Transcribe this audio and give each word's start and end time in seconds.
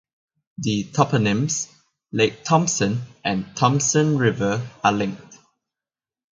The 0.57 0.85
toponyms 0.85 1.71
"Lake 2.11 2.43
Thompson" 2.43 3.03
and 3.23 3.55
"Thompson 3.55 4.17
River" 4.17 4.67
are 4.83 4.91
linked. 4.91 5.37